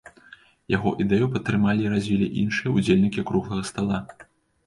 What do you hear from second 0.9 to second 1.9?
ідэю падтрымалі